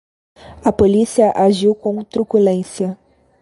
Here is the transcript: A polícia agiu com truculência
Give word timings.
A 0.65 0.71
polícia 0.71 1.31
agiu 1.35 1.75
com 1.75 2.03
truculência 2.03 2.97